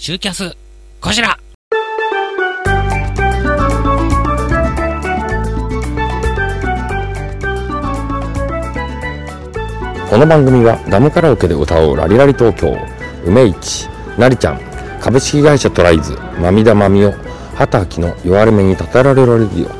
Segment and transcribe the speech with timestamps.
[0.00, 0.56] シューキャス、
[1.00, 1.36] こちら。
[10.08, 12.78] この番組はダムカラオケで歌おうラリラリ東京。
[13.24, 14.60] 梅市なりちゃん。
[15.00, 17.12] 株式会社トライズま田まみお
[17.56, 19.70] 畑明の弱れ目に立てられるレディオ。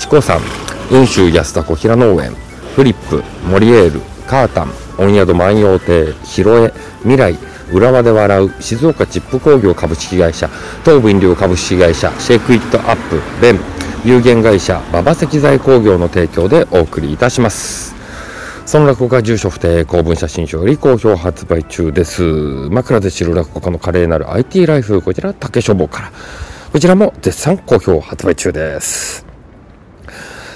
[0.00, 0.40] チコさん
[0.88, 2.32] 雲州安田小平農園。
[2.74, 4.72] フリップモリエールカータン。
[4.98, 6.72] 温宿万葉亭広江。
[7.02, 7.38] 未来
[7.72, 10.48] 浦和で笑う静岡チップ工業株式会社
[10.84, 13.60] 東武飲料株式会社シェイクイットアップベン
[14.04, 17.94] 有限会社馬場石材工業の提供でお送りいたします。
[18.64, 22.22] その落語家住所不定公文写真書より好評発売中です。
[22.70, 26.12] 枕で知る落語家の華麗なる IT ライフこちら竹書房から。
[26.70, 29.26] こちらも絶賛好評発売中です。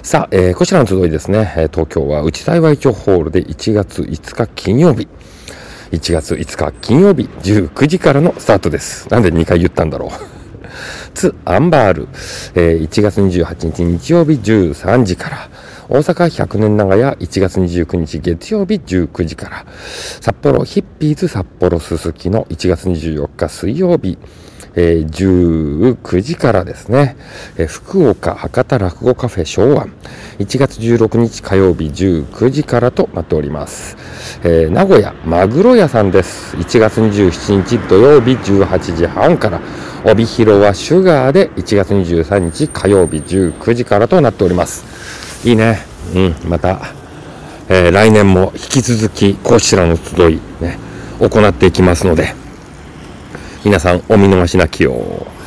[0.02, 5.08] さあ、えー、こちらの集いですね、東京は内幸町ホールで1月5日金曜日。
[5.92, 9.08] 1月5日金曜日19時からのスタートです。
[9.10, 10.10] なんで2回言ったんだろう。
[11.14, 12.08] ツ・アンバール、
[12.54, 15.50] えー1月28日日曜日13時から。
[15.92, 19.66] 大阪100年長屋1月29日月曜日19時から。
[20.22, 24.16] 札幌ヒッピーズ札幌すすきの1月24日水曜日
[24.74, 27.18] えー19時からですね、
[27.58, 29.86] えー福岡博多落語カフェ昭和。
[30.38, 33.98] 1月16日火曜日19時からとなっております、
[34.44, 36.56] えー名古屋マグロ屋さんです。
[36.56, 39.60] 1月27日土曜日18時半から。
[40.04, 45.21] 帯広はシュガーで1月23日火曜日19時からとなっております。
[45.44, 45.78] いいね
[46.14, 46.80] うんまた
[47.68, 50.78] えー来年も引き続きこちらの集いね
[51.20, 52.34] 行っていきますので
[53.64, 55.42] 皆さんお見逃しなきよう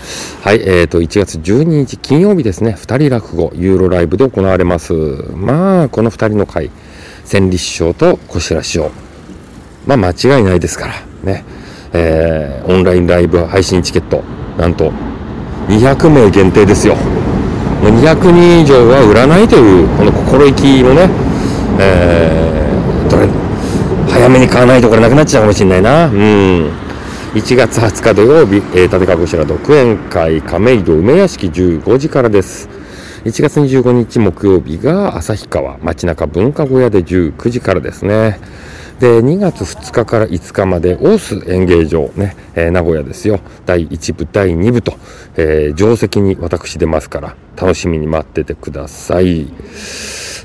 [0.46, 4.94] はい、えーと、1月12日金曜日ですね、2人落語、ユーロライブで行われます。
[4.94, 6.70] まあ、この2人の会、
[7.24, 8.92] 千里師匠と小白師匠。
[9.88, 11.44] まあ、間違いないですから、ね。
[11.94, 14.24] えーオンラインライブ配信チケット、
[14.60, 14.94] なんと、
[15.68, 16.96] 200名限定ですよ。
[17.90, 21.10] 200人以上は売らないという、この心意気のね、
[21.80, 23.28] えーどれ、
[24.10, 26.08] 早めに買わないとこれなくなっちゃうかもしれないな。
[26.08, 26.72] うん。
[27.34, 32.70] 1月20日土曜日、えー、立川こちら独演会亀戸梅屋敷15時からです。
[33.26, 38.40] 1月25日木曜日が旭川街中文化小屋で19時からですね。
[39.00, 43.40] で、2月2日から5日まで大須演芸場ね、えー名古屋ですよ。
[43.66, 44.94] 第1部、第2部と、
[45.36, 49.52] えー定石に私出ますから、楽しみに待っててください。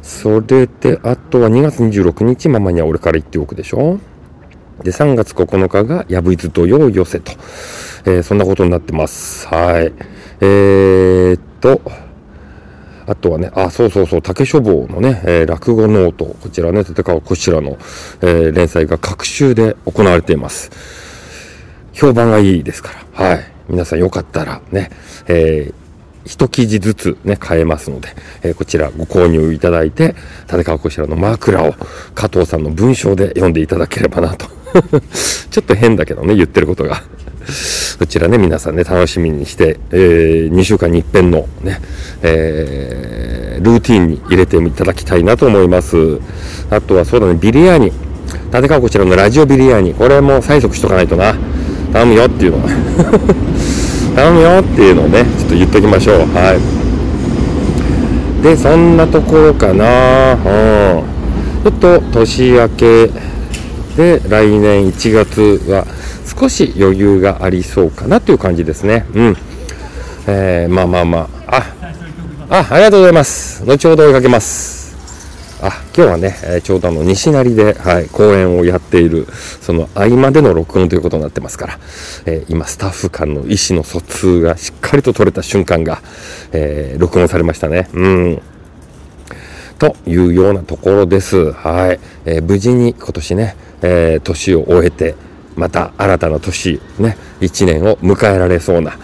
[0.03, 4.01] それで、あとは2月26日、ママには俺から言っておくでしょ
[4.83, 7.33] で、3月9日が、やぶいず土曜寄せと、
[8.05, 9.47] えーそんなことになってます。
[9.47, 9.93] はい。
[10.41, 11.81] えー、っと、
[13.11, 17.77] あとはね、あ、そうそうそう、竹書房のね、えー落語ノート、こちらね、立川こちらの、
[18.23, 20.71] えー連載が各週で行われています。
[21.93, 23.53] 評判がいいですから、はい。
[23.69, 24.91] 皆さんよかったらね、
[25.27, 25.75] えー
[26.25, 28.11] 一記事ずつね、買えますので、
[28.45, 30.15] えーこちらご購入いただいて、
[30.49, 31.75] 立川こちらの枕を
[32.15, 34.47] 加藤さんの文章で読んでいただければなと。
[35.51, 37.03] ちょっと変だけどね、言ってることが。
[38.01, 41.83] こちらね、皆さんね、楽しみにして、えー2週間に一遍のね、
[42.23, 46.19] えールーティーンに入れていただきたいなと思います。
[46.71, 47.93] あとはそうだね、ビリヤーニ。
[48.55, 49.93] 立川こちらのラジオビリヤーニ。
[49.93, 51.35] これも催促しとかないとな。
[51.93, 52.67] 頼むよっていうの。
[54.17, 56.17] 頼むよっていうのをね、ちょっと言っときましょう。
[56.35, 56.59] は
[58.41, 58.43] い。
[58.43, 60.33] で、そんなところかな。
[60.33, 60.39] うん。
[60.39, 63.11] ちょっと年明け
[63.95, 65.85] で、来年1月は
[66.39, 69.05] 少し余裕がありそうかなという感じですね。
[69.15, 69.37] うん。
[70.27, 71.57] えー、まあまあまあ。
[71.57, 73.65] あ、あ、ありがとうございます。
[73.65, 74.81] 後ほど追いかけます。
[75.63, 79.27] あ、今日はね、えーちょうどあの、西成で、はい、公演をやっている、
[79.61, 81.79] その合間での録音ということになってますから、
[82.25, 86.01] えー今、スタッフ間の意思の疎通がしっかりと取れた瞬間が、
[86.53, 87.89] えー録音されましたね。
[87.93, 88.43] うん。
[89.79, 91.53] というようなところです。
[91.53, 92.01] はい。
[92.25, 95.15] え無事に今年ね、えー年を終えて、
[95.61, 98.99] また新たな年、ね、一年を迎えられそうな、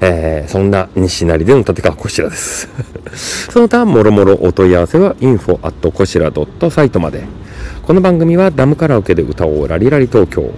[0.00, 2.68] えーそんな西成での立川こちらです。
[3.48, 7.22] その他、もろもろお問い合わせは info at こしら .site まで。
[7.82, 10.50] この番組はダムカラオケで歌おうラリラリ東京、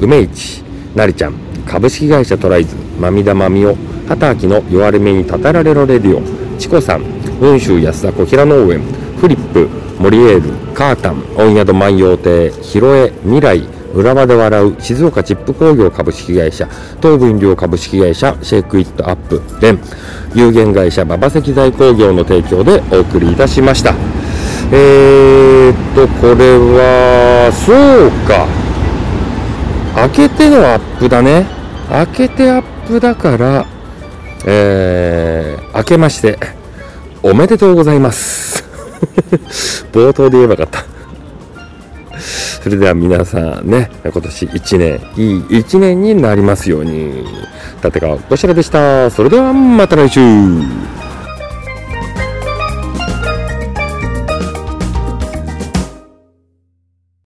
[0.00, 0.62] 梅市、
[0.94, 1.34] なりちゃん、
[1.66, 3.76] 株式会社トライズ、まみだまみお、
[4.08, 6.22] 畑明の弱れ目にたたられろレディオ、
[6.58, 7.02] チコさん、
[7.40, 8.82] 雲州安田小平農園、
[9.20, 16.66] フリップ、モリエール、カータン、温宿万葉亭、広江、未来、浦和で笑う静岡チップ工業株式会社
[17.00, 19.80] 東武飲料株式会社シェイクイットアップレン
[20.34, 23.94] 有限会社馬場石材工業の提供でお送りいたしました
[24.72, 27.72] えー、っとこれはそ
[28.06, 28.46] うか
[29.94, 31.62] 開けてのアップだね
[31.94, 33.66] 明けてアップだから、
[34.46, 36.38] えー、明けまして、
[37.22, 38.64] おめでとうございます。
[39.92, 40.91] 冒頭で言えばよかった。
[42.62, 47.24] それでは皆さんね、今年1年、いい1年になりますように。
[47.82, 49.10] 立川こしらでした。
[49.10, 50.20] それではまた来週。